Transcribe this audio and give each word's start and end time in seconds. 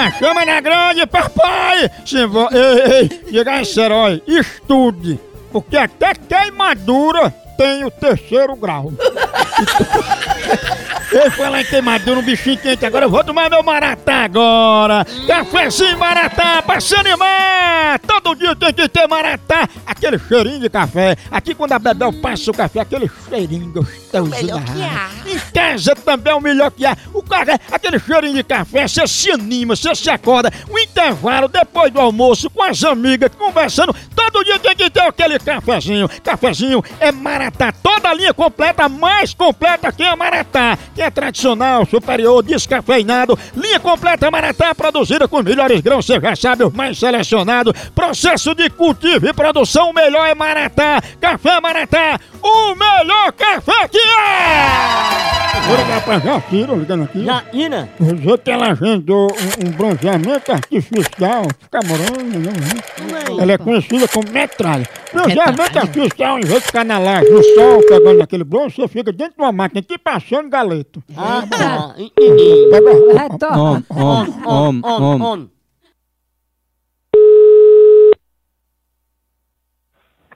na 0.00 0.10
chama 0.12 0.44
na 0.46 0.60
grande, 0.60 1.06
papai! 1.06 1.90
Se 2.06 2.24
vo... 2.26 2.48
Ei, 2.50 2.92
ei, 2.92 3.08
diga 3.30 3.60
esse 3.60 3.78
herói, 3.78 4.22
estude, 4.26 5.20
porque 5.52 5.76
até 5.76 6.14
queimadura 6.14 7.30
tem 7.58 7.84
o 7.84 7.90
terceiro 7.90 8.56
grau. 8.56 8.90
Eu 11.12 11.28
falar 11.32 11.62
em 11.62 11.64
queimadura, 11.64 12.20
um 12.20 12.22
bichinho 12.22 12.56
quente 12.56 12.86
agora, 12.86 13.04
eu 13.04 13.10
vou 13.10 13.24
tomar 13.24 13.50
meu 13.50 13.64
maratá 13.64 14.22
agora. 14.22 15.04
Cafézinho 15.26 15.98
maratá, 15.98 16.62
pra 16.62 16.80
se 16.80 16.94
animar! 16.94 17.98
Todo 18.06 18.36
dia 18.36 18.49
tem 18.72 18.86
que 18.86 18.88
ter 18.88 19.06
maratá. 19.06 19.68
Aquele 19.86 20.18
cheirinho 20.18 20.60
de 20.60 20.68
café. 20.68 21.16
Aqui 21.30 21.54
quando 21.54 21.72
a 21.72 21.78
Bebel 21.78 22.12
passa 22.14 22.50
o 22.50 22.54
café, 22.54 22.80
aquele 22.80 23.10
cheirinho 23.28 23.72
gostoso. 23.72 24.30
melhor 24.30 24.60
da 24.60 24.72
que 24.72 24.82
há. 24.82 25.10
Em 25.26 25.38
casa 25.52 25.94
também 25.94 26.32
é 26.32 26.36
o 26.36 26.40
melhor 26.40 26.70
que 26.70 26.84
há. 26.84 26.96
O 27.12 27.22
café, 27.22 27.58
aquele 27.70 27.98
cheirinho 27.98 28.34
de 28.34 28.42
café, 28.44 28.86
você 28.86 29.06
se 29.06 29.30
anima, 29.30 29.76
você 29.76 29.94
se 29.94 30.10
acorda. 30.10 30.52
O 30.68 30.78
intervalo, 30.78 31.48
depois 31.48 31.92
do 31.92 32.00
almoço, 32.00 32.50
com 32.50 32.62
as 32.62 32.82
amigas, 32.84 33.30
conversando. 33.36 33.94
Todo 34.14 34.44
dia 34.44 34.58
tem 34.58 34.74
que 34.74 34.90
ter 34.90 35.00
aquele 35.00 35.38
cafezinho. 35.38 36.08
Cafezinho 36.22 36.82
é 36.98 37.12
Maratá. 37.12 37.72
Toda 37.72 38.10
a 38.10 38.14
linha 38.14 38.34
completa, 38.34 38.88
mais 38.88 39.34
completa 39.34 39.92
que 39.92 40.02
a 40.02 40.16
Maratá. 40.16 40.78
Que 40.94 41.02
é 41.02 41.10
tradicional, 41.10 41.86
superior, 41.86 42.42
descafeinado. 42.42 43.38
Linha 43.56 43.80
completa 43.80 44.30
Maratá, 44.30 44.74
produzida 44.74 45.26
com 45.26 45.38
os 45.38 45.44
melhores 45.44 45.80
grãos, 45.80 46.06
você 46.06 46.20
já 46.20 46.36
sabe, 46.36 46.64
os 46.64 46.72
mais 46.72 46.98
selecionados. 46.98 47.72
Processo 47.94 48.54
de 48.54 48.59
cultivo 48.68 49.26
e 49.26 49.32
produção, 49.32 49.90
o 49.90 49.94
melhor 49.94 50.26
é 50.26 50.34
Maratá. 50.34 51.00
Café 51.20 51.60
Maratá, 51.60 52.18
o 52.42 52.74
melhor 52.74 53.32
café 53.32 53.88
que 53.88 53.98
é! 53.98 55.60
Vou 55.66 55.76
ligar 55.76 56.04
pra 56.04 56.18
Jacira, 56.18 56.74
ligando 56.74 57.04
aqui. 57.04 57.24
Jaina, 57.24 57.88
Dizer 58.00 58.38
que 58.38 58.50
ela 58.50 58.72
agendou 58.72 59.28
um, 59.30 59.68
um 59.68 59.70
bronzeamento 59.72 60.50
artificial, 60.52 61.44
fica 61.60 61.80
morando, 61.86 62.38
né? 62.38 62.52
Ela 63.40 63.52
é 63.52 63.58
conhecida 63.58 64.08
como 64.08 64.28
metralha. 64.30 64.88
Bronzeamento 65.12 65.78
artificial, 65.78 66.38
em 66.38 66.42
vez 66.42 66.60
de 66.60 66.66
ficar 66.66 66.84
na 66.84 66.98
laje, 66.98 67.30
no 67.30 67.42
sol, 67.42 67.82
pegando 67.86 68.22
aquele 68.22 68.42
bronze, 68.44 68.76
você 68.76 68.88
fica 68.88 69.12
dentro 69.12 69.34
de 69.36 69.42
uma 69.42 69.52
máquina, 69.52 69.82
tipo 69.82 70.02
passando 70.02 70.48
galeto. 70.48 71.02
ah, 71.16 71.42
tá, 71.48 71.94
entendi. 71.98 72.68
Pega, 72.70 72.90
É, 73.24 73.28
toma. 73.38 73.84
On, 73.90 74.26
on, 74.46 74.80
on, 74.82 75.22
on. 75.22 75.48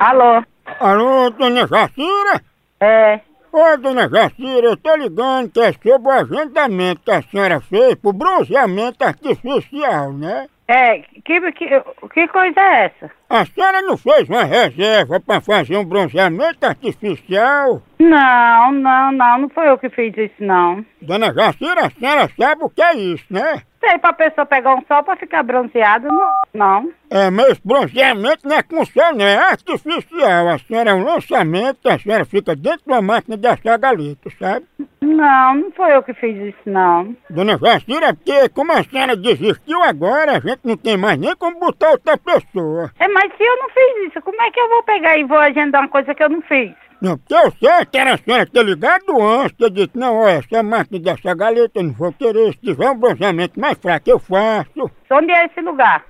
Alô? 0.04 0.44
Alô, 0.80 1.30
dona 1.30 1.66
Jacira? 1.66 2.42
É. 2.78 3.20
Ô, 3.50 3.74
dona 3.78 4.06
Jacira, 4.06 4.66
eu 4.66 4.76
tô 4.76 4.94
ligando 4.96 5.50
que 5.50 5.60
é 5.60 5.72
sobre 5.72 6.08
o 6.08 6.10
agendamento 6.10 7.00
que 7.02 7.10
a 7.10 7.22
senhora 7.22 7.58
fez 7.58 7.94
pro 7.94 8.12
bronzeamento 8.12 9.02
artificial, 9.02 10.12
né? 10.12 10.46
É, 10.68 10.98
que, 11.24 11.52
que, 11.52 11.66
que 12.12 12.28
coisa 12.28 12.60
é 12.60 12.84
essa? 12.84 13.10
A 13.30 13.46
senhora 13.46 13.80
não 13.80 13.96
fez 13.96 14.28
uma 14.28 14.44
reserva 14.44 15.18
pra 15.20 15.40
fazer 15.40 15.78
um 15.78 15.84
bronzeamento 15.86 16.66
artificial? 16.66 17.82
Não, 17.98 18.72
não, 18.72 19.10
não, 19.10 19.38
não 19.38 19.48
foi 19.48 19.70
eu 19.70 19.78
que 19.78 19.88
fiz 19.88 20.14
isso, 20.18 20.34
não. 20.44 20.84
Dona 21.00 21.32
Jacira, 21.32 21.86
a 21.86 21.90
senhora 21.90 22.30
sabe 22.38 22.62
o 22.62 22.68
que 22.68 22.82
é 22.82 22.94
isso, 22.94 23.24
né? 23.30 23.62
Sei 23.86 23.98
pra 23.98 24.14
pessoa 24.14 24.46
pegar 24.46 24.74
um 24.74 24.82
sol 24.86 25.02
pra 25.02 25.14
ficar 25.14 25.42
bronzeado, 25.42 26.08
não. 26.08 26.32
não. 26.54 26.92
É, 27.10 27.28
mas 27.30 27.58
bronzeamento 27.58 28.48
não 28.48 28.56
é 28.56 28.62
com 28.62 28.82
sol, 28.86 29.14
não, 29.14 29.24
é 29.24 29.36
artificial. 29.36 30.48
A 30.48 30.58
senhora 30.58 30.90
é 30.90 30.94
um 30.94 31.04
lançamento, 31.04 31.86
a 31.86 31.98
senhora 31.98 32.24
fica 32.24 32.56
dentro 32.56 32.80
de 32.86 32.90
uma 32.90 33.02
máquina 33.02 33.36
de 33.36 33.46
assar 33.46 33.78
galito, 33.78 34.30
sabe? 34.38 34.64
Não, 35.02 35.54
não 35.54 35.70
foi 35.72 35.94
eu 35.94 36.02
que 36.02 36.14
fiz 36.14 36.34
isso, 36.34 36.58
não. 36.64 37.14
Dona 37.28 37.58
Jacira, 37.58 38.14
porque 38.14 38.48
como 38.48 38.72
a 38.72 38.82
senhora 38.82 39.14
desistiu 39.14 39.82
agora, 39.82 40.38
a 40.38 40.40
gente 40.40 40.60
não 40.64 40.78
tem 40.78 40.96
mais 40.96 41.18
nem 41.18 41.36
como 41.36 41.60
botar 41.60 41.90
outra 41.90 42.16
pessoa. 42.16 42.90
É, 42.98 43.06
mas 43.08 43.30
se 43.36 43.42
eu 43.42 43.56
não 43.58 43.68
fiz 43.68 44.08
isso, 44.08 44.22
como 44.22 44.40
é 44.40 44.50
que 44.50 44.58
eu 44.58 44.68
vou 44.70 44.82
pegar 44.84 45.18
e 45.18 45.24
vou 45.24 45.38
agendar 45.38 45.82
uma 45.82 45.90
coisa 45.90 46.14
que 46.14 46.22
eu 46.22 46.30
não 46.30 46.40
fiz? 46.40 46.72
Não, 47.04 47.18
porque 47.18 47.34
eu 47.34 47.50
sei 47.52 47.84
que 47.90 47.98
era 47.98 48.14
a 48.14 48.18
senhora 48.18 48.46
ter 48.46 48.64
ligado 48.64 49.20
antes, 49.22 49.56
ter 49.58 49.70
dito, 49.70 49.98
não, 49.98 50.16
olha, 50.16 50.38
essa 50.38 50.62
máquina 50.62 50.98
de 50.98 51.10
assar 51.10 51.36
galeta 51.36 51.72
eu 51.78 51.82
não 51.84 51.92
vou 51.92 52.12
querer, 52.12 52.52
se 52.54 52.60
tiver 52.60 52.88
um 52.90 52.96
bronzeamento 52.98 53.60
mais 53.60 53.76
fraco 53.78 54.08
eu 54.10 54.18
faço. 54.18 54.90
Onde 55.10 55.30
é 55.32 55.44
esse 55.46 55.60
lugar? 55.60 56.02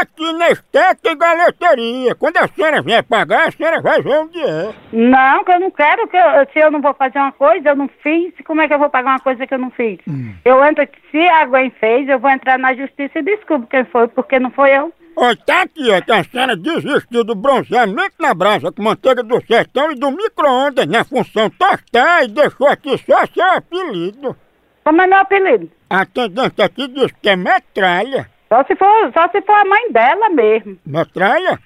Aqui 0.00 0.32
na 0.32 0.48
Estética 0.50 1.10
e 1.12 1.14
Galeteria. 1.14 2.14
Quando 2.16 2.36
a 2.38 2.48
senhora 2.48 2.82
vier 2.82 3.00
pagar, 3.04 3.46
a 3.46 3.50
senhora 3.52 3.80
vai 3.80 4.02
ver 4.02 4.10
onde 4.18 4.40
é. 4.42 4.74
Não, 4.92 5.44
que 5.44 5.52
eu 5.52 5.60
não 5.60 5.70
quero, 5.70 6.08
que 6.08 6.16
eu- 6.16 6.46
se 6.52 6.58
eu 6.58 6.70
não 6.70 6.80
vou 6.80 6.92
fazer 6.94 7.18
uma 7.20 7.30
coisa, 7.30 7.68
eu 7.68 7.76
não 7.76 7.88
fiz, 8.02 8.32
como 8.44 8.60
é 8.60 8.66
que 8.66 8.74
eu 8.74 8.78
vou 8.78 8.90
pagar 8.90 9.10
uma 9.10 9.20
coisa 9.20 9.46
que 9.46 9.54
eu 9.54 9.58
não 9.58 9.70
fiz? 9.70 10.00
Eu 10.44 10.64
entro, 10.64 10.84
se 11.12 11.28
alguém 11.28 11.70
fez, 11.78 12.08
eu 12.08 12.18
vou 12.18 12.28
entrar 12.30 12.58
na 12.58 12.74
justiça 12.74 13.20
e 13.20 13.22
descubro 13.22 13.68
quem 13.68 13.84
foi, 13.84 14.08
porque 14.08 14.40
não 14.40 14.50
foi 14.50 14.70
eu. 14.76 14.92
Olha, 15.20 15.36
tá 15.36 15.62
aqui, 15.62 15.90
é 15.90 16.00
que 16.00 16.12
a 16.12 16.22
senhora 16.22 16.54
desistiu 16.56 17.24
do 17.24 17.34
bronzeamento 17.34 18.14
na 18.20 18.32
brasa 18.32 18.70
com 18.70 18.82
manteiga 18.82 19.22
do 19.22 19.44
sertão 19.44 19.90
e 19.90 19.96
do 19.96 20.12
micro-ondas 20.12 20.86
na 20.86 21.04
função 21.04 21.50
tostar 21.50 22.22
e 22.24 22.28
deixou 22.28 22.68
aqui 22.68 22.96
só 22.98 23.26
seu 23.26 23.44
apelido. 23.56 24.36
Como 24.84 25.02
é 25.02 25.06
meu 25.08 25.18
apelido? 25.18 25.68
A 25.90 26.02
atendente 26.02 26.62
aqui 26.62 26.86
diz 26.88 27.10
que 27.20 27.28
é 27.30 27.34
metralha. 27.36 28.30
Só 28.48 28.62
se 28.64 28.76
for, 28.76 29.12
só 29.12 29.28
se 29.30 29.42
for 29.42 29.56
a 29.56 29.64
mãe 29.64 29.90
dela 29.92 30.30
mesmo. 30.30 30.78
Metralha? 30.86 31.58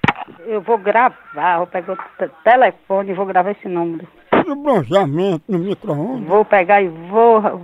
Eu 0.47 0.61
vou 0.63 0.79
gravar, 0.79 1.59
vou 1.59 1.67
pegar 1.67 1.93
o 1.93 1.97
te- 1.97 2.31
telefone 2.43 3.11
e 3.11 3.15
vou 3.15 3.27
gravar 3.27 3.51
esse 3.51 3.69
número. 3.69 4.09
E 4.47 4.51
o 4.51 4.57
bronzeamento 4.57 5.45
no 5.49 5.59
micro-ondas 5.59 6.27
Vou 6.27 6.45
pegar 6.45 6.81
e 6.83 6.89
vou, 6.89 7.61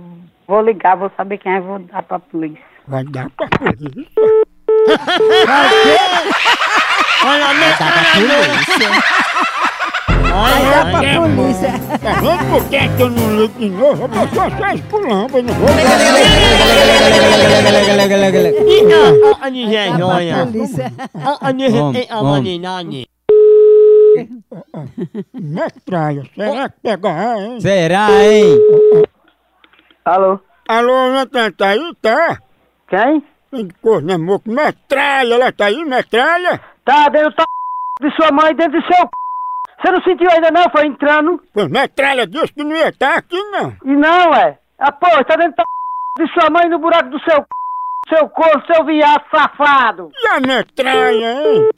vou 0.47 0.61
ligar, 0.61 0.95
vou 0.95 1.11
saber 1.17 1.37
quem 1.39 1.51
é 1.53 1.57
e 1.57 1.61
vou 1.61 1.79
dar 1.79 2.03
pra 2.03 2.19
polícia. 2.19 2.63
vai 2.87 3.03
dar 3.05 3.29
pra 3.31 3.47
polícia. 3.47 4.38
Olha 7.25 7.45
a. 7.45 7.49
Aí 10.31 10.63
é 10.63 10.83
pra 10.91 10.99
Olha, 11.21 11.35
polícia. 11.35 11.71
Tá 12.01 12.13
vendo 12.21 12.43
por 12.51 12.69
que 12.69 12.75
é 12.75 12.87
que 12.87 13.01
eu 13.01 13.09
não 13.09 13.35
ligo 13.35 13.59
de 13.59 13.69
novo? 13.69 14.03
Eu 14.03 14.27
só 14.29 14.49
só 14.57 14.69
espulamba, 14.73 15.37
eu 15.37 15.43
não 15.43 15.53
vou... 15.55 15.69
Ina, 18.67 19.37
a 19.41 19.49
Nigéria, 19.49 20.05
olha. 20.05 20.45
polícia. 20.45 20.93
A 21.41 21.51
Nigéria, 21.51 22.07
a 22.09 22.23
Maninani. 22.23 23.07
Metralha, 25.33 26.23
será 26.35 26.69
que 26.69 26.79
pegar, 26.81 27.37
hein? 27.39 27.59
Será, 27.61 28.07
hein? 28.11 28.57
Alô? 30.05 30.39
Alô, 30.67 31.11
Natan, 31.11 31.51
tá 31.51 31.69
aí, 31.69 31.93
tá? 32.01 32.39
Quem? 32.87 33.23
Tem 33.51 33.65
de 33.65 33.73
cor, 33.75 34.01
né, 34.01 34.17
moço? 34.17 34.43
Metralha, 34.45 35.33
ela 35.33 35.51
tá 35.51 35.65
aí, 35.65 35.83
metralha? 35.83 36.61
Tá 36.85 37.09
dentro 37.09 37.31
do 37.31 38.07
de 38.07 38.15
sua 38.15 38.31
mãe, 38.31 38.55
dentro 38.55 38.79
do 38.79 38.87
seu 38.87 39.03
c... 39.03 39.09
Você 39.81 39.91
não 39.91 40.03
sentiu 40.03 40.29
ainda 40.29 40.51
não? 40.51 40.69
Foi 40.69 40.85
entrando? 40.85 41.41
Pois 41.53 41.67
metralha 41.67 42.27
disse 42.27 42.53
que 42.53 42.63
não 42.63 42.75
ia 42.75 42.89
estar 42.89 43.17
aqui, 43.17 43.41
não. 43.51 43.75
E 43.85 43.95
não, 43.95 44.33
é. 44.35 44.57
Ah, 44.79 44.91
pô, 44.91 45.07
tá 45.25 45.35
dentro 45.35 45.55
do 45.55 46.23
de 46.23 46.33
sua 46.33 46.49
mãe 46.49 46.69
no 46.69 46.79
buraco 46.79 47.09
do 47.09 47.19
seu 47.21 47.37
c... 47.37 47.45
Seu 48.09 48.27
corpo, 48.29 48.73
seu 48.73 48.83
viado 48.85 49.23
safado. 49.29 50.09
E 50.17 50.27
a 50.29 50.39
metralha, 50.39 51.43
hein? 51.43 51.69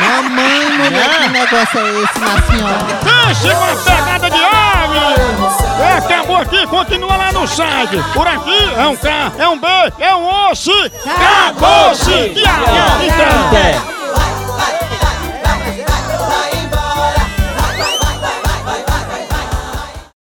Mamãe, 0.00 0.64
mulher, 0.78 1.22
que 1.22 1.28
negócio 1.30 1.80
é 1.80 2.02
esse 2.02 2.20
na 2.20 2.40
senhora? 2.42 2.84
Pense 3.02 3.48
uma 3.48 3.74
pegada 3.84 4.30
de 4.30 4.44
ave! 4.44 4.83
Acabou 6.24 6.40
aqui, 6.40 6.66
continua 6.68 7.16
lá 7.18 7.32
no 7.32 7.46
site. 7.46 8.02
Por 8.14 8.26
aqui 8.26 8.64
é 8.78 8.86
um 8.86 8.96
K, 8.96 9.32
é 9.38 9.46
um 9.46 9.60
B, 9.60 9.66
é 9.98 10.14
um 10.14 10.50
osso. 10.50 10.72
Acabou-se! 11.04 12.32
Até. 13.46 13.93